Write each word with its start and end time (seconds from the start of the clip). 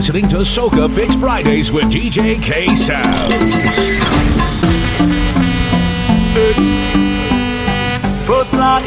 listening 0.00 0.26
to 0.26 0.36
Soca 0.36 0.88
Fix 0.94 1.14
Fridays 1.14 1.70
with 1.70 1.84
DJ 1.92 2.42
K 2.42 2.74
Sound. 2.74 3.34
First 8.24 8.48
class. 8.48 8.82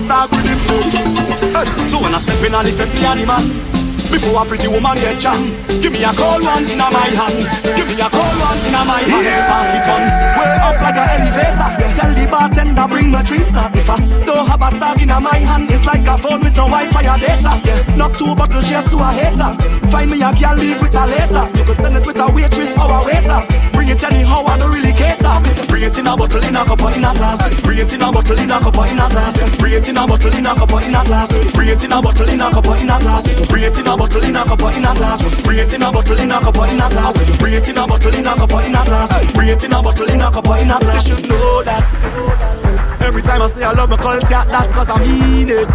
Start 0.00 0.30
with 0.30 0.42
the 0.42 0.56
flow. 0.64 1.86
So 1.86 2.00
when 2.00 2.14
I 2.14 2.18
step 2.18 2.42
in, 2.46 2.54
I 2.54 2.62
lift 2.62 2.80
up 2.80 2.88
the 2.88 3.06
animal. 3.06 3.73
Before 4.10 4.42
a 4.42 4.44
pretty 4.44 4.68
woman 4.68 4.96
get 4.96 5.20
jam 5.20 5.38
Give 5.80 5.92
me 5.92 6.04
a 6.04 6.12
cold 6.12 6.42
one 6.42 6.64
in 6.68 6.78
my 6.78 7.08
hand 7.16 7.38
Give 7.76 7.88
me 7.88 7.96
a 7.98 8.08
cold 8.08 8.36
one 8.40 8.60
in 8.64 8.74
my 8.74 9.00
hand 9.04 9.24
yeah. 9.24 9.48
Party 9.48 9.78
fun 9.86 10.02
Way 10.36 10.52
up 10.60 10.78
like 10.80 10.98
an 10.98 11.08
elevator 11.20 11.68
Tell 11.94 12.12
the 12.14 12.26
bartender 12.30 12.86
bring 12.88 13.10
my 13.10 13.22
drinks 13.22 13.52
not 13.52 13.74
if 13.76 13.88
I 13.88 13.98
don't 14.24 14.46
have 14.46 14.62
a 14.62 14.70
stag 14.70 15.02
in 15.02 15.08
my 15.08 15.38
hand 15.38 15.70
It's 15.70 15.84
like 15.84 16.06
a 16.06 16.18
phone 16.18 16.40
with 16.40 16.56
no 16.56 16.66
Wi-Fi 16.66 17.06
or 17.06 17.18
data 17.18 17.60
yeah. 17.64 17.96
Knock 17.96 18.16
two 18.16 18.34
bottles 18.34 18.68
just 18.68 18.90
to 18.90 18.98
a 18.98 19.10
hater 19.12 19.50
Find 19.90 20.10
me 20.10 20.22
a 20.22 20.32
girl 20.34 20.56
leave 20.56 20.80
with 20.80 20.94
a 20.94 21.06
later 21.06 21.44
You 21.58 21.64
can 21.64 21.76
send 21.76 21.96
it 21.96 22.06
with 22.06 22.18
a 22.18 22.26
waitress 22.32 22.76
or 22.76 22.90
a 22.90 22.98
waiter 23.06 23.40
Bring 23.72 23.88
it 23.88 24.02
anyhow 24.02 24.44
I 24.44 24.58
don't 24.58 24.72
really 24.72 24.92
cater 24.92 25.34
Bring 25.68 25.84
it 25.84 25.98
in 25.98 26.06
a 26.06 26.16
bottle 26.16 26.42
in 26.42 26.56
a 26.56 26.64
cup 26.64 26.82
or 26.82 26.92
in 26.92 27.04
a 27.04 27.12
glass 27.14 27.38
Bring 27.62 27.78
it 27.78 27.92
in 27.92 28.02
a 28.02 28.10
bottle 28.12 28.38
in 28.38 28.50
a 28.50 28.58
cup 28.60 28.78
or 28.78 28.86
in 28.86 28.98
a 28.98 29.08
glass 29.08 29.34
Bring 29.58 29.72
it 29.74 29.88
in 29.88 29.96
a 29.96 30.06
bottle 30.06 30.32
in 30.34 30.46
a 30.46 30.54
cup 30.54 30.72
or 30.72 30.82
in 30.82 30.94
a 30.94 31.04
glass 31.04 31.52
Bring 31.52 31.68
it 31.68 31.84
in 31.84 31.92
a 31.92 32.00
bottle 32.00 32.28
in 32.28 32.40
a 32.40 32.50
cup 32.50 32.66
or 32.66 32.76
in 32.76 32.90
a 32.90 32.98
glass 32.98 33.46
Bring 33.48 33.64
it 33.64 33.78
in 33.78 33.86
a 33.86 33.93
bottle 33.96 34.22
in 34.24 34.36
a 34.36 34.44
cup 34.44 34.60
in 34.74 34.84
a 34.84 34.94
glass. 34.94 35.42
Bring 35.44 35.58
it 35.58 35.72
in 35.74 35.82
a 35.82 35.92
bottle 35.92 36.18
in 36.18 36.30
a 36.30 36.40
cup 36.40 36.56
in 36.56 36.80
a 36.80 36.88
glass. 36.88 37.38
Bring 37.38 37.54
it 37.54 37.68
in 37.68 37.78
a 37.78 37.86
bottle 37.86 38.14
in 38.14 38.26
a 38.26 38.34
cup 38.34 38.52
in 38.64 38.74
a 38.74 38.84
glass. 38.84 39.32
Bring 39.32 39.48
it 39.48 39.64
in 39.64 39.72
a 39.72 39.82
bottle 39.82 40.08
in 40.08 40.20
a 40.20 40.30
cup 40.30 40.46
in 40.58 40.70
a 40.70 40.78
glass. 40.78 41.08
You 41.08 41.16
should 41.16 41.28
know 41.28 41.62
that. 41.62 43.00
Every 43.00 43.22
time 43.22 43.42
I 43.42 43.46
say 43.48 43.62
I 43.62 43.72
love 43.72 43.90
my 43.90 43.96
culture, 43.96 44.28
that's 44.28 44.72
cause 44.72 44.90
I 44.90 44.98
mean 44.98 45.48
it. 45.50 45.68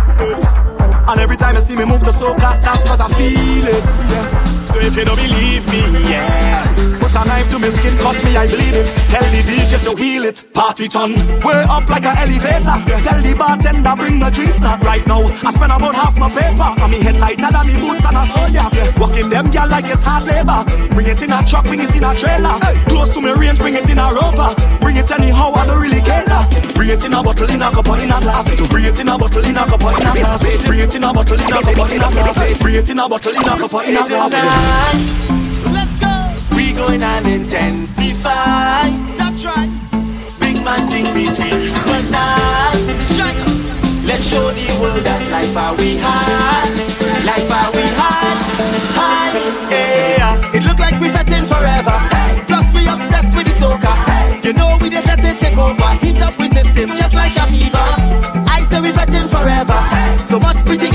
And 1.09 1.19
every 1.19 1.37
time 1.37 1.55
you 1.55 1.61
see 1.61 1.75
me 1.75 1.85
move 1.85 2.01
the 2.01 2.11
soca, 2.11 2.61
that's 2.61 2.83
cause 2.83 2.99
I 2.99 3.07
feel 3.09 3.67
it. 3.67 3.83
Yeah. 4.09 4.43
So 4.65 4.79
if 4.79 4.95
you 4.95 5.05
don't 5.05 5.15
believe 5.15 5.65
me, 5.67 6.09
yeah. 6.09 7.08
Put 7.09 7.25
a 7.25 7.27
knife 7.27 7.49
to 7.49 7.57
my 7.57 7.69
skin, 7.69 7.97
cut 7.97 8.17
me, 8.21 8.37
I 8.37 8.45
bleed 8.45 8.77
it. 8.77 8.85
Tell 9.09 9.25
the 9.33 9.41
DJ 9.41 9.81
to 9.81 9.97
wheel 9.97 10.25
it, 10.29 10.45
party 10.53 10.87
ton. 10.87 11.17
We're 11.41 11.65
up 11.65 11.89
like 11.89 12.05
an 12.05 12.13
elevator. 12.21 12.77
Tell 13.01 13.17
the 13.17 13.33
bartender 13.33 13.95
bring 13.97 14.19
my 14.19 14.29
drinks 14.29 14.59
not 14.59 14.83
right 14.83 15.01
now. 15.07 15.25
I 15.25 15.49
spend 15.49 15.73
about 15.73 15.95
half 15.95 16.15
my 16.17 16.29
paper, 16.29 16.69
and 16.69 16.91
me 16.91 17.01
head 17.01 17.17
tighter 17.17 17.49
than 17.49 17.65
me 17.65 17.73
boots 17.81 18.05
and 18.05 18.13
a 18.13 18.23
soldier. 18.29 18.69
Walking 19.01 19.29
them 19.29 19.49
girl 19.49 19.67
like 19.69 19.89
it's 19.89 20.05
hard 20.05 20.29
labor. 20.29 20.61
Bring 20.93 21.07
it 21.07 21.21
in 21.23 21.33
a 21.33 21.41
truck, 21.41 21.65
bring 21.65 21.81
it 21.81 21.95
in 21.97 22.05
a 22.05 22.13
trailer. 22.13 22.61
Close 22.85 23.09
to 23.17 23.21
me 23.25 23.33
range, 23.33 23.57
bring 23.57 23.73
it 23.73 23.89
in 23.89 23.97
a 23.97 24.05
rover. 24.13 24.53
Bring 24.77 24.97
it 25.01 25.09
anyhow, 25.09 25.49
I 25.57 25.65
don't 25.65 25.81
really 25.81 26.05
cater. 26.05 26.45
Bring 26.77 26.93
it 26.93 27.01
in 27.01 27.13
a 27.17 27.23
bottle, 27.25 27.49
in 27.49 27.61
a 27.65 27.73
cup, 27.73 27.89
in 27.89 28.13
a 28.13 28.21
glass. 28.21 28.45
Bring 28.69 28.85
it 28.85 28.99
in 29.01 29.09
a 29.09 29.17
bottle, 29.17 29.41
in 29.41 29.57
a 29.57 29.65
cup, 29.65 29.81
in 29.81 30.05
a 30.05 30.13
glass. 30.13 30.45
Bring 30.61 30.79
it 30.85 30.93
in 30.93 31.03
a 31.03 31.09
bottle, 31.09 31.41
in 31.41 31.53
a 31.57 31.57
cup, 31.57 31.89
in 31.89 32.05
a 32.05 32.09
glass. 32.13 32.61
Bring 32.61 32.75
it 32.75 32.89
in 32.89 32.99
a 32.99 33.09
bottle, 33.09 33.33
in 33.33 33.49
a 33.49 33.53
cup, 33.57 33.73
in 33.81 33.97
a 33.97 34.03
glass 34.05 35.38
going 36.79 37.03
and 37.03 37.27
intensify. 37.27 38.87
That's 39.19 39.43
right. 39.43 39.69
Big 40.39 40.63
man 40.63 40.87
thing 40.87 41.07
between 41.11 41.59
you 41.67 41.75
and 41.97 42.15
I. 42.15 42.71
Let's 44.07 44.25
show 44.25 44.49
the 44.51 44.65
world 44.81 45.03
that 45.03 45.21
life 45.29 45.55
are 45.55 45.75
we 45.75 45.99
high. 45.99 46.65
Life 47.29 47.51
are 47.51 47.71
we 47.75 47.85
high. 47.99 48.33
High. 48.95 49.35
Yeah. 49.69 50.55
It 50.55 50.63
look 50.63 50.79
like 50.79 50.97
we 51.01 51.09
fetting 51.09 51.45
forever. 51.45 51.97
Plus 52.47 52.67
we 52.73 52.87
obsessed 52.87 53.35
with 53.35 53.45
the 53.45 53.55
soca. 53.59 53.93
You 54.43 54.53
know 54.53 54.77
we 54.81 54.89
just 54.89 55.05
let 55.05 55.23
it 55.23 55.39
take 55.39 55.57
over. 55.57 55.89
Heat 56.01 56.21
up 56.21 56.39
with 56.39 56.53
system 56.53 56.89
just 56.95 57.13
like 57.13 57.35
a 57.35 57.45
fever. 57.51 57.87
I 58.47 58.63
say 58.69 58.79
we 58.81 58.91
fetting 58.91 59.27
forever. 59.27 59.79
So 60.17 60.39
much 60.39 60.57
pretty 60.65 60.89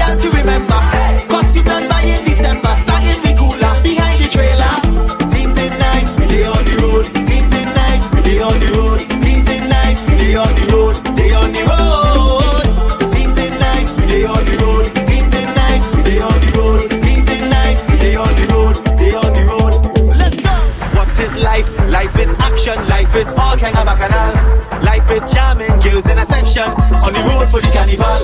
kind 23.73 23.77
of 23.79 23.87
bacchanal. 23.87 24.85
Life 24.85 25.09
is 25.11 25.25
charming, 25.33 25.73
girls 25.81 26.05
in 26.05 26.19
a 26.19 26.27
section 26.27 26.69
on 27.01 27.13
the 27.17 27.23
road 27.33 27.49
for 27.49 27.61
the 27.65 27.71
carnival. 27.73 28.21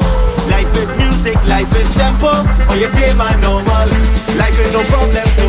Life 0.52 0.68
is 0.76 0.88
music, 1.00 1.36
life 1.48 1.70
is 1.72 1.88
tempo, 1.96 2.44
or 2.68 2.76
you 2.76 2.90
take 2.92 3.16
my 3.16 3.32
normal. 3.40 3.86
Life 4.36 4.58
is 4.60 4.72
no 4.72 4.82
problem, 4.92 5.26
so 5.40 5.44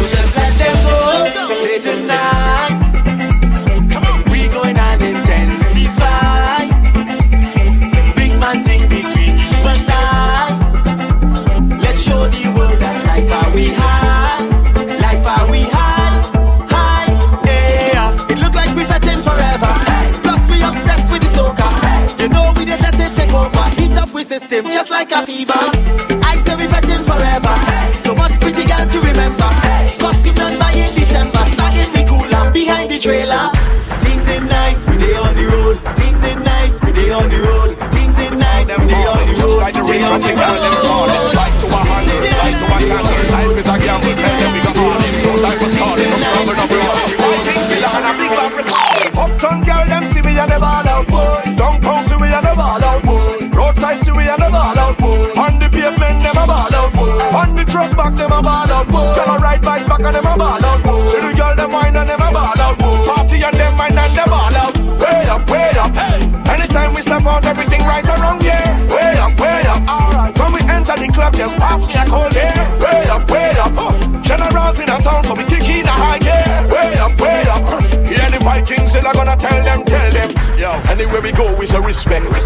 go, 82.09 82.40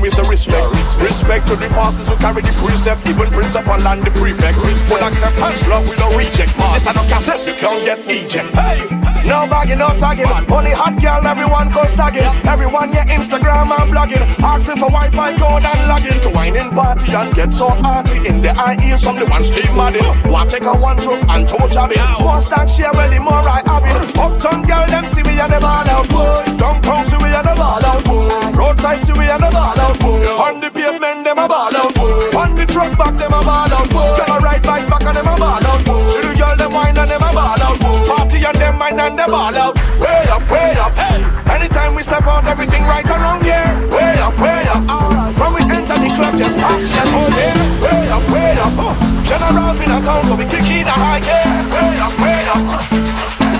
we 0.00 0.10
say 0.10 0.22
respect. 0.28 0.70
Respect 0.98 1.46
to 1.48 1.56
the 1.56 1.68
fastest 1.68 2.08
who 2.08 2.16
carry 2.16 2.42
the 2.42 2.54
precept, 2.64 3.06
even 3.06 3.28
principal 3.30 3.76
and 3.76 4.02
the 4.02 4.10
prefect. 4.16 4.56
Full 4.88 5.02
acceptance, 5.04 5.68
love, 5.68 5.84
we 5.88 5.96
don't 5.96 6.16
reject. 6.16 6.56
This 6.72 6.86
I 6.86 6.92
don't 6.92 7.08
cassette, 7.08 7.46
you 7.46 7.54
can't 7.54 7.84
get 7.84 7.98
eject. 8.08 8.48
Hey, 8.54 8.80
no 9.28 9.44
bagging, 9.50 9.78
no 9.78 9.92
tagging. 9.98 10.30
Only 10.48 10.72
hot 10.72 10.96
girl, 11.00 11.26
everyone 11.26 11.70
goes 11.70 11.94
tagging. 11.94 12.24
Everyone, 12.48 12.92
yeah, 12.92 13.06
Instagram 13.06 13.68
and 13.76 13.92
blogging. 13.92 14.24
Asking 14.40 14.78
for 14.80 14.88
Wi-Fi 14.88 15.36
code 15.36 15.64
and 15.64 15.88
logging 15.88 16.20
to 16.22 16.30
wine 16.30 16.56
in 16.56 16.70
party 16.70 17.12
and 17.12 17.34
get 17.34 17.52
so 17.52 17.68
hearty 17.68 18.26
in 18.26 18.40
the 18.40 18.50
eye 18.56 18.78
IEs 18.78 19.02
from 19.02 19.16
the 19.16 19.26
one 19.26 19.44
Steve 19.44 19.74
Madden. 19.74 20.04
Want 20.30 20.50
take 20.50 20.62
a 20.62 20.72
one 20.72 20.96
trip 20.96 21.22
and 21.28 21.46
toe 21.48 21.68
jobbing. 21.68 21.98
Once 22.20 22.48
that 22.50 22.68
share, 22.68 22.92
well, 22.92 23.10
the 23.10 23.20
more 23.20 23.46
I 23.48 23.62
have 23.66 23.84
it. 23.84 24.16
Uptown 24.16 24.62
girl, 24.62 24.86
them 24.86 25.04
see 25.06 25.22
me 25.22 25.40
and 25.40 25.52
the 25.52 25.60
ball 25.60 25.88
out, 25.88 26.08
boy. 26.10 26.56
Downtown 26.56 27.04
see 27.04 27.16
we 27.16 27.28
and 27.34 27.46
the 27.46 27.54
ball 27.54 27.84
out, 27.84 28.04
boy. 28.04 28.28
Roadside 28.58 29.00
see 29.00 29.12
we 29.12 29.26
and 29.28 29.42
the 29.42 29.50
ball 29.50 29.78
out, 29.78 29.97
boy. 29.98 30.26
On 30.26 30.60
the 30.60 30.70
pavement, 30.70 31.24
them 31.24 31.38
a 31.38 31.48
ball 31.48 31.76
out. 31.76 31.98
On 32.34 32.54
the 32.54 32.66
truck 32.66 32.96
back, 32.96 33.16
them 33.16 33.32
a 33.32 33.42
ball 33.42 33.72
out. 33.72 33.88
Tell 33.90 34.36
a 34.36 34.40
ride 34.40 34.62
bike 34.62 34.88
back 34.88 35.04
and 35.04 35.16
them 35.16 35.28
a 35.28 35.36
ball 35.36 35.66
out. 35.66 35.80
See 36.10 36.20
the 36.22 36.34
girl, 36.38 36.56
them 36.56 36.72
wine 36.72 36.96
and 36.96 37.10
them 37.10 37.22
a 37.22 37.30
ball 37.32 37.62
out. 37.62 37.78
Party 38.06 38.44
and 38.44 38.56
them 38.56 38.78
mind 38.78 39.00
and 39.00 39.18
them 39.18 39.30
ball 39.30 39.56
out. 39.56 39.74
Way 40.00 40.24
up, 40.30 40.44
way 40.50 40.72
up, 40.78 40.94
hey. 40.96 41.20
Anytime 41.52 41.94
we 41.94 42.02
step 42.02 42.26
out, 42.26 42.46
everything 42.46 42.82
right 42.84 43.06
around 43.06 43.42
here. 43.42 43.68
Way 43.90 44.18
up, 44.18 44.38
way 44.40 44.62
up. 44.68 44.82
Alright. 44.88 45.34
From 45.36 45.54
we 45.54 45.62
enter 45.62 45.98
the 45.98 46.10
club, 46.16 46.34
just 46.38 46.56
pass 46.58 46.82
and 46.82 47.08
hold. 47.14 47.34
Way 47.82 48.08
up, 48.08 48.24
way 48.30 48.52
up. 48.58 48.72
Oh. 48.78 48.94
Generals 49.24 49.80
in 49.80 49.90
a 49.90 50.00
town, 50.02 50.24
so 50.26 50.36
we 50.36 50.44
kick 50.44 50.68
in 50.70 50.86
a 50.86 50.90
high 50.90 51.20
gear. 51.20 51.46
Way 51.74 51.98
up, 52.06 52.14
way 52.22 52.40
up. 52.54 52.62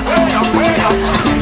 Way 0.09 0.33
up, 0.39 0.49
way 0.57 1.35
up. 1.35 1.38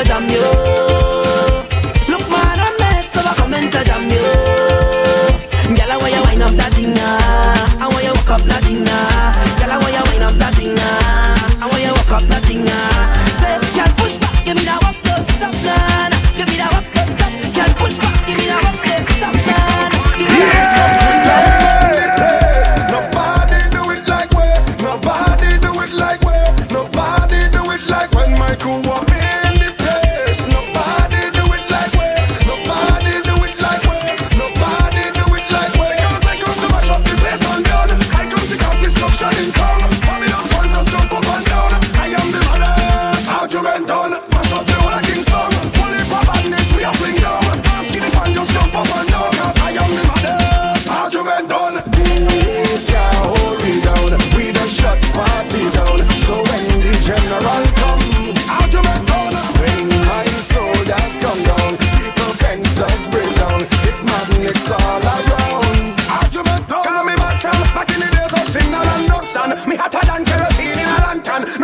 adam 0.00 0.24
ya 0.32 0.39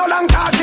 long 0.08 0.28
time. 0.28 0.55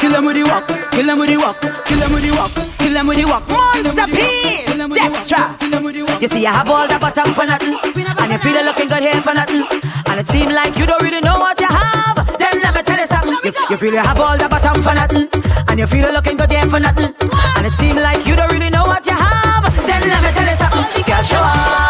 Kill 0.00 0.12
them 0.12 0.24
with 0.24 0.36
the 0.36 0.44
walk, 0.44 0.66
kill 0.92 1.04
them 1.04 1.18
with 1.20 1.28
the 1.28 1.36
walk, 1.36 1.60
kill 1.84 2.00
them 2.00 2.12
with 2.12 2.24
the 2.24 2.32
walk, 2.32 2.54
kill 2.80 2.92
them 2.94 3.06
with 3.06 3.20
the 3.20 3.26
walk. 3.28 3.44
Monster 3.52 4.08
P, 4.08 4.64
Destra. 4.96 5.60
You 6.22 6.28
see, 6.28 6.46
I 6.46 6.56
have 6.56 6.70
all 6.70 6.88
the 6.88 6.98
bottom 6.98 7.34
for 7.36 7.44
nothing, 7.44 7.76
and 7.76 8.32
you 8.32 8.38
feel 8.38 8.56
the 8.56 8.64
looking 8.64 8.88
good 8.88 9.04
here 9.04 9.20
for 9.20 9.34
nothing, 9.36 9.60
and 10.08 10.16
it 10.18 10.26
seems 10.26 10.56
like 10.56 10.76
you 10.78 10.86
don't 10.86 11.02
really 11.02 11.20
know 11.20 11.36
what 11.38 11.60
you 11.60 11.68
have. 11.68 12.16
Then 12.40 12.64
let 12.64 12.74
me 12.74 12.82
tell 12.82 12.96
you 12.96 13.06
something. 13.12 13.36
You, 13.44 13.52
you 13.68 13.76
feel 13.76 13.92
you 13.92 14.00
have 14.00 14.18
all 14.18 14.38
the 14.40 14.48
bottom 14.48 14.80
for 14.80 14.94
nothing, 14.96 15.28
and 15.68 15.78
you 15.78 15.86
feel 15.86 16.06
the 16.08 16.12
looking 16.16 16.38
good 16.38 16.50
here 16.50 16.64
for 16.64 16.80
nothing, 16.80 17.12
and 17.60 17.66
it 17.68 17.74
seems 17.76 18.00
like 18.00 18.24
you 18.24 18.36
don't 18.36 18.50
really 18.50 18.70
know 18.70 18.88
what 18.88 19.04
you 19.04 19.12
have. 19.12 19.68
Then 19.84 20.00
let 20.08 20.24
me 20.24 20.32
tell 20.32 20.48
you 20.48 20.56
something. 20.56 21.04
Girl, 21.04 21.22
show 21.28 21.44
up. 21.44 21.89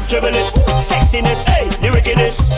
up, 0.00 0.08
dribble 0.08 0.34
it. 0.34 0.46
Sexiness, 0.80 1.42
hey, 1.48 1.68
lyricness. 1.82 2.48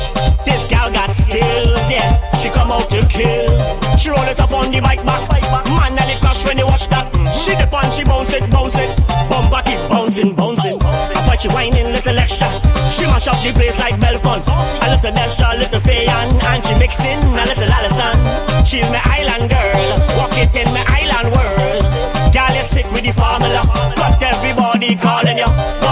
This 0.45 0.67
gal 0.67 0.91
got 0.93 1.11
skills, 1.11 1.83
yeah. 1.91 2.19
She 2.37 2.49
come 2.51 2.71
out 2.71 2.89
to 2.91 3.07
kill. 3.07 3.51
She 3.97 4.11
roll 4.11 4.27
it 4.27 4.41
up 4.41 4.53
on 4.53 4.71
the 4.71 4.81
bike 4.81 5.05
back. 5.05 5.29
Man, 5.31 5.99
and 5.99 6.11
it 6.11 6.21
crash 6.21 6.45
when 6.45 6.57
they 6.57 6.65
watch 6.65 6.89
that. 6.89 7.13
Mm. 7.13 7.31
She 7.33 7.55
the 7.55 7.67
punch, 7.67 7.97
she 7.97 8.05
bounce 8.05 8.33
it, 8.35 8.51
bounce 8.51 8.79
it. 8.79 8.91
Bumba 9.31 9.65
keep 9.65 9.81
bouncing, 9.89 10.35
bouncing. 10.35 10.79
I 10.83 11.21
thought 11.25 11.41
she 11.41 11.49
whining 11.49 11.93
little 11.93 12.19
extra. 12.19 12.49
She 12.91 13.07
mash 13.07 13.29
up 13.29 13.39
the 13.43 13.53
place 13.53 13.79
like 13.79 13.99
Belfont. 14.01 14.47
A 14.47 14.87
little 14.91 15.13
Destra, 15.13 15.55
a 15.55 15.59
little 15.59 15.81
Fay-Ann, 15.81 16.29
and 16.53 16.65
she 16.65 16.75
mixing 16.79 17.23
a 17.23 17.45
little 17.47 17.71
Alison. 17.71 18.15
She's 18.65 18.89
my 18.91 19.03
island 19.05 19.51
girl. 19.51 19.99
Walk 20.19 20.35
it 20.39 20.55
in 20.57 20.69
my 20.75 20.85
island 20.89 21.35
world. 21.35 21.83
Gal, 22.33 22.55
you 22.55 22.63
sick 22.63 22.87
with 22.93 23.03
the 23.03 23.13
formula, 23.13 23.63
but 23.97 24.23
everybody 24.23 24.95
calling 24.97 25.39
you. 25.39 25.92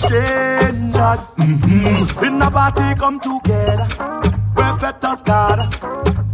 strangers. 0.00 1.36
Mm-hmm. 1.36 2.24
In 2.24 2.42
a 2.42 2.50
party 2.50 2.94
come 2.98 3.20
together, 3.20 3.86
where 4.54 4.74
fetters 4.78 5.22
gather, 5.22 5.68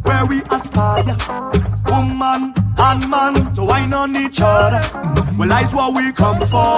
where 0.07 0.25
we 0.27 0.43
aspire, 0.51 1.17
woman 1.91 2.55
and 2.79 3.11
man 3.11 3.35
to 3.55 3.65
wine 3.65 3.93
on 3.93 4.15
each 4.17 4.41
other. 4.41 4.79
Mm-hmm. 4.79 5.39
Well, 5.39 5.49
that's 5.49 5.73
what 5.75 5.95
we 5.95 6.13
come 6.13 6.41
for. 6.41 6.71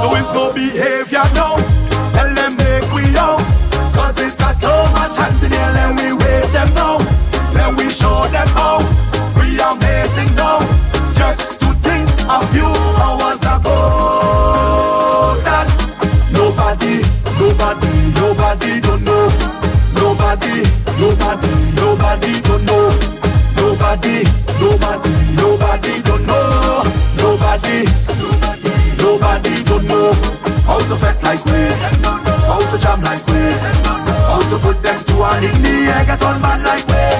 So 0.00 0.14
it's 0.14 0.30
no 0.32 0.52
behavior 0.52 1.26
now. 1.34 1.56
Tell 2.14 2.32
them 2.34 2.56
make 2.56 2.88
we 2.94 3.04
out, 3.16 3.42
cause 3.94 4.20
it's 4.20 4.40
a 4.40 4.54
so 4.54 4.72
much 4.92 5.16
hands 5.16 5.42
in 5.42 5.52
here 5.52 5.60
air 5.60 5.92
we 5.98 6.12
wait. 6.12 6.55
And 35.36 35.44
in 35.44 35.62
the 35.62 35.92
air 35.92 36.04
get 36.06 36.22
on 36.22 36.40
man 36.40 36.64
like 36.64 36.86
way. 36.88 37.12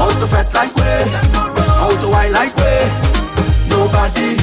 Out 0.00 0.16
to 0.18 0.26
fet 0.26 0.48
like 0.54 0.74
way. 0.76 1.04
Out 1.76 2.00
to 2.00 2.08
wild 2.08 2.32
like 2.32 2.56
way. 2.56 2.88
Nobody 3.68 4.40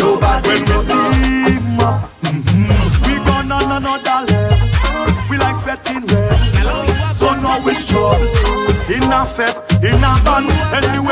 Nobody 0.00 0.48
When 0.48 0.62
we 0.72 0.76
team 0.88 1.80
up. 1.84 2.08
Mm-hmm. 2.24 3.04
We 3.04 3.12
gone 3.26 3.52
on 3.52 3.70
another 3.76 4.24
level. 4.24 5.28
We 5.28 5.36
like 5.36 5.60
fetting 5.60 6.06
well. 6.06 7.12
So 7.12 7.28
now 7.42 7.62
we 7.62 7.74
strong 7.74 8.22
In 8.88 9.12
eh? 9.12 9.22
a 9.22 9.26
fet, 9.26 9.54
in 9.84 10.02
a 10.02 10.16
band 10.24 10.48
anywhere. 10.72 11.11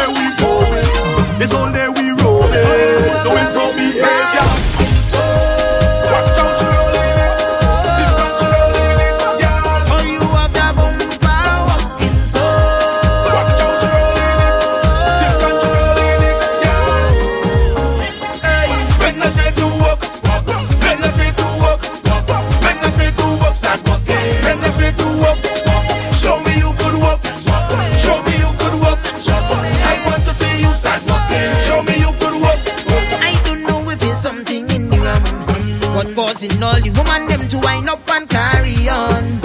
In 36.42 36.62
all 36.62 36.81
the 36.81 36.88
woman 36.96 37.29
them 37.29 37.46
to 37.53 37.59
wind 37.59 37.90
up 37.90 38.00
and 38.09 38.26
carry 38.26 38.88
on. 38.88 39.44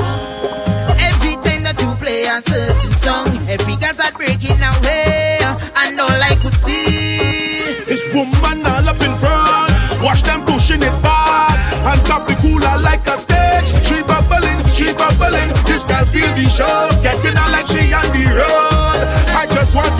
Every 0.95 1.35
time 1.43 1.67
that 1.67 1.75
you 1.75 1.91
play 1.99 2.23
a 2.23 2.39
certain 2.39 2.91
song, 2.95 3.27
every 3.51 3.75
girl 3.75 3.91
start 3.91 4.15
breaking 4.15 4.63
away, 4.63 5.43
and 5.43 5.99
all 5.99 6.07
I 6.23 6.39
could 6.39 6.55
see 6.55 7.59
is 7.91 7.99
woman 8.15 8.63
all 8.63 8.87
up 8.87 9.01
in 9.03 9.11
front. 9.19 9.75
Watch 9.99 10.23
them 10.23 10.47
pushing 10.47 10.79
it 10.79 10.95
back, 11.03 11.59
and 11.83 11.99
top 12.07 12.31
the 12.31 12.35
cooler 12.39 12.79
like 12.79 13.03
a 13.11 13.19
stage. 13.19 13.75
She 13.83 13.99
bubbling, 14.07 14.63
she 14.71 14.95
bubbling. 14.95 15.51
This 15.67 15.83
girl 15.83 16.05
still 16.07 16.31
be 16.31 16.47
sure, 16.47 16.87
getting 17.03 17.35
all 17.35 17.51
like 17.51 17.67
she 17.67 17.91
on 17.91 18.07
the 18.15 18.23
road. 18.39 19.03
I 19.35 19.43
just 19.51 19.75
want 19.75 19.91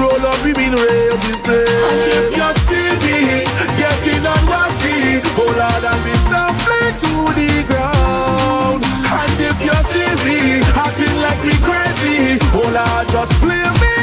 roll 0.00 0.24
up, 0.26 0.38
we 0.44 0.52
been 0.52 0.74
raised 0.74 1.22
this 1.26 1.42
day. 1.42 2.30
Just 2.34 2.68
see 2.68 2.90
me 3.04 3.44
getting 3.76 4.24
on 4.26 4.38
under 4.38 4.70
sea. 4.78 5.20
Oh 5.36 5.50
Lord, 5.60 5.84
and 5.90 6.02
be 6.04 6.14
stumbling 6.24 6.94
to 7.02 7.12
the 7.38 7.52
ground. 7.66 8.84
And 9.20 9.40
if 9.40 9.58
you 9.62 9.74
see 9.90 10.10
me 10.24 10.62
acting 10.74 11.16
like 11.20 11.40
we 11.42 11.54
crazy, 11.66 12.38
oh 12.54 12.68
Lord, 12.70 13.08
just 13.08 13.34
blame 13.40 13.74
me. 13.80 13.97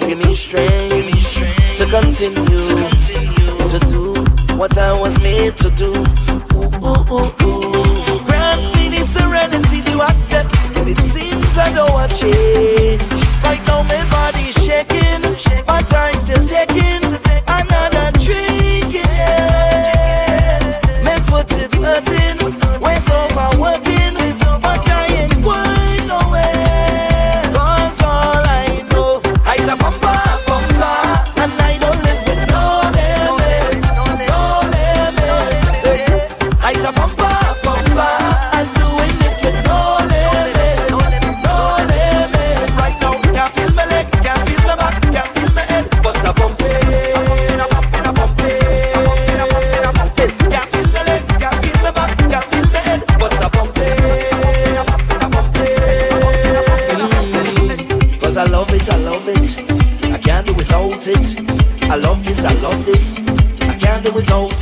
Give 0.00 0.18
me 0.18 0.34
strength 0.34 1.76
to 1.76 1.86
continue 1.86 2.44
to 3.68 3.78
do 3.86 4.14
what 4.56 4.76
I 4.78 4.98
was 4.98 5.18
made 5.20 5.56
to 5.58 5.70
do. 5.70 5.92
Ooh, 6.54 6.70
ooh, 6.84 7.34
ooh, 7.42 8.24
Grant 8.24 8.74
me 8.76 8.88
the 8.88 9.04
serenity 9.04 9.82
to 9.82 10.02
accept 10.02 10.54
it 10.88 11.04
seems 11.04 11.58
I 11.58 11.72
don't 11.72 11.92
want 11.92 12.12
change. 12.14 13.02
Right 13.44 13.62
now, 13.66 13.82
my 13.82 14.02
body 14.10 14.37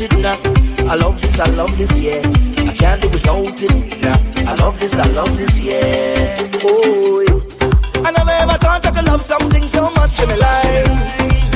without 0.01 0.03
it 0.03 0.19
now. 0.19 0.91
I 0.91 0.95
love 0.95 1.21
this, 1.21 1.39
I 1.39 1.49
love 1.51 1.77
this, 1.79 1.99
yeah. 1.99 2.21
I 2.69 2.75
can't 2.75 3.01
do 3.01 3.09
without 3.09 3.63
it 3.63 4.03
now. 4.03 4.51
I 4.51 4.55
love 4.55 4.79
this, 4.79 4.95
I 4.95 5.07
love 5.11 5.37
this, 5.37 5.59
yeah. 5.59 6.37
Oh, 6.65 7.25
yeah. 7.27 8.07
I 8.07 8.11
never 8.11 8.31
ever 8.31 8.59
thought 8.59 8.87
I 8.87 8.91
could 8.91 9.07
love 9.07 9.23
something 9.23 9.67
so 9.67 9.91
much 9.91 10.21
in 10.21 10.29
my 10.29 10.37
life. 10.37 10.89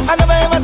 I 0.09 0.17
never 0.19 0.33
ever 0.33 0.60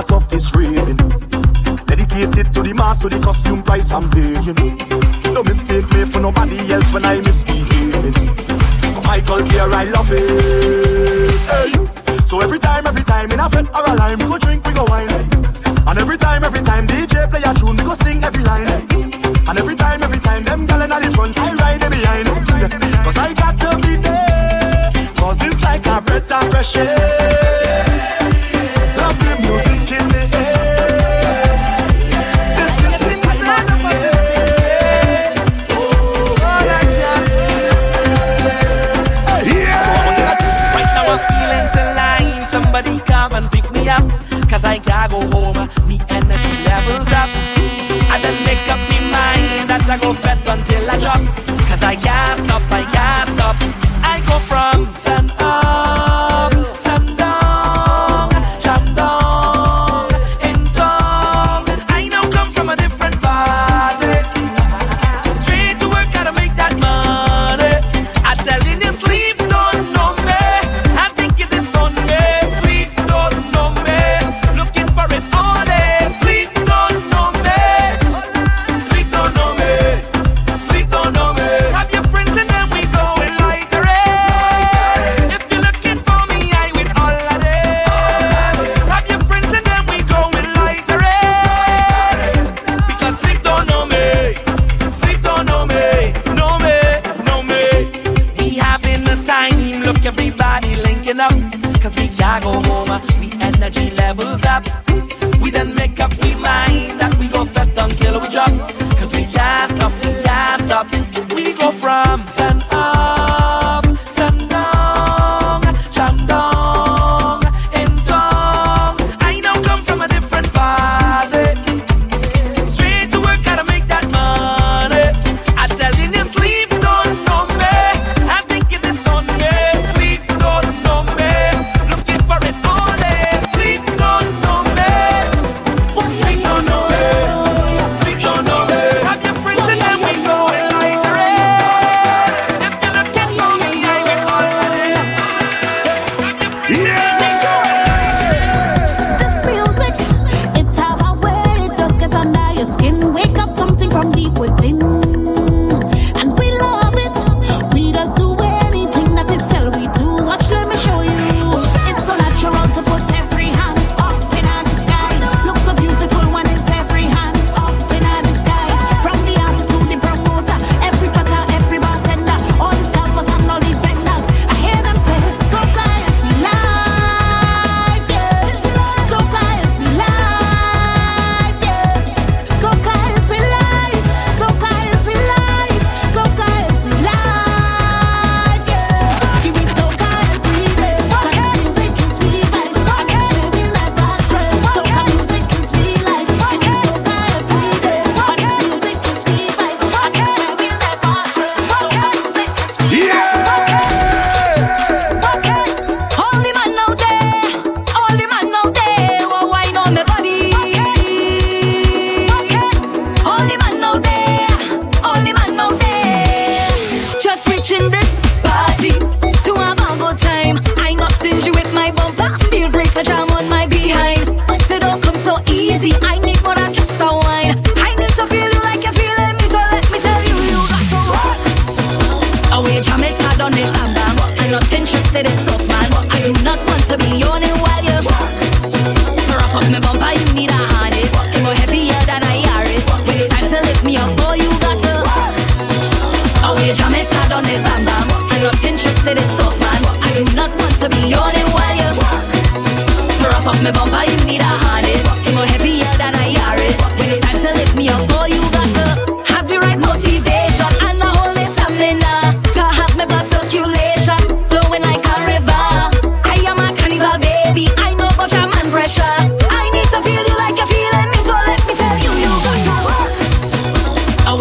part 0.00 0.22
of 0.22 0.28
this 0.30 0.54
raving. 0.54 0.96
Dedicated 1.86 2.52
to 2.54 2.62
the 2.62 2.72
mass, 2.74 3.02
so 3.02 3.08
the 3.08 3.18
costume 3.20 3.62
price 3.62 3.90
I'm 3.90 4.08
paying. 4.10 4.56
No 5.34 5.42
mistake 5.42 5.90
made 5.92 6.08
for 6.08 6.20
nobody 6.20 6.58
else 6.72 6.92
when 6.92 7.04
I 7.04 7.20
misbehaving. 7.20 8.14
But 8.94 9.04
my 9.04 9.20
culture, 9.20 9.68
I 9.72 9.84
love 9.84 10.10
it. 10.12 11.30
Hey. 11.52 11.72
So 12.24 12.40
every 12.40 12.58
time, 12.58 12.86
every 12.86 13.02
time, 13.02 13.30
in 13.30 13.40
a 13.40 13.48
fete 13.50 13.68
or 13.74 13.84
a 13.84 13.94
lime, 13.94 14.18
we 14.18 14.26
go 14.26 14.38
drink, 14.38 14.66
we 14.66 14.72
go 14.72 14.84
wine. 14.88 15.10
And 15.88 15.98
every 15.98 16.16
time, 16.16 16.44
every 16.44 16.62
time, 16.62 16.86
DJ 16.86 17.28
play 17.28 17.42
a 17.44 17.52
tune, 17.54 17.76
we 17.76 17.84
go 17.84 17.94
sing 17.94 18.22
every 18.24 18.44
line. 18.44 18.68
And 19.48 19.58
every 19.58 19.76
time, 19.76 20.02
every 20.02 20.20
time, 20.20 20.44
them 20.44 20.66
gal 20.66 20.82
in 20.82 20.90
the 20.90 21.10
front, 21.12 21.38
I 21.38 21.54
ride 21.54 21.82
it 21.82 21.90
behind. 21.90 22.26
Cause 23.04 23.18
I 23.18 23.34
got 23.34 23.58
to 23.58 23.76
be 23.84 23.96
there. 23.96 25.14
Cause 25.16 25.42
it's 25.42 25.60
like 25.62 25.86
a 25.86 26.00
breath 26.00 26.32
of 26.32 26.50
fresh 26.50 26.76
air. 26.76 27.59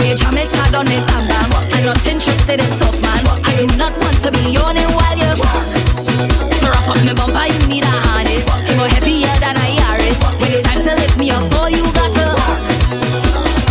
I'm 0.09 0.37
it, 0.41 0.49
hard 0.49 0.73
on 0.73 0.89
it, 0.89 1.05
I'm. 1.13 1.29
I'm 1.29 1.85
not 1.85 2.01
interested 2.01 2.57
in 2.57 2.69
soft 2.81 2.97
man. 3.05 3.21
I 3.45 3.53
do 3.61 3.69
not 3.77 3.93
want 4.01 4.17
to 4.25 4.33
be 4.33 4.57
yawning 4.57 4.89
while 4.97 5.13
you 5.13 5.37
walk. 5.37 5.69
So 6.57 6.65
rough 6.65 6.89
on 6.89 7.05
me 7.05 7.13
bumper, 7.13 7.45
you 7.45 7.61
need 7.69 7.85
a 7.85 7.93
harness. 8.09 8.41
You're 8.65 8.77
more 8.81 8.89
heavier 8.89 9.29
than 9.37 9.53
a 9.53 9.69
are. 9.85 10.01
When 10.41 10.49
it's 10.49 10.65
time 10.65 10.81
to 10.81 10.97
lift 10.97 11.13
me 11.13 11.29
up, 11.29 11.45
boy, 11.53 11.77
you 11.77 11.85
got 11.93 12.09
to 12.09 12.25
walk. 12.25 12.57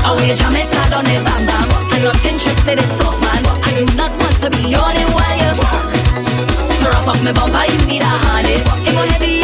Oh, 0.06 0.14
I 0.14 0.22
wage, 0.22 0.38
I'm 0.38 0.54
it, 0.54 0.70
I 0.70 0.86
done 0.94 1.10
it, 1.10 1.26
bam 1.26 1.42
bam. 1.42 1.68
I'm 1.90 2.06
not 2.06 2.22
interested 2.22 2.78
in 2.78 2.88
soft 3.02 3.18
man. 3.18 3.42
I 3.66 3.74
do 3.74 3.84
not 3.98 4.14
want 4.14 4.38
to 4.38 4.48
be 4.54 4.70
yawning 4.70 5.10
while 5.10 5.36
you 5.42 5.50
walk. 5.58 5.90
So 6.78 6.86
rough 6.86 7.10
on 7.10 7.18
me 7.26 7.34
bumper, 7.34 7.66
you 7.66 7.82
need 7.90 8.06
a 8.06 8.14
harness. 8.30 8.62
You're 8.86 8.94
more 8.94 9.10
heavier 9.10 9.37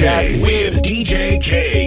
Yes. 0.00 0.40
with 0.40 0.82
DJ 0.82 1.42
K. 1.42 1.79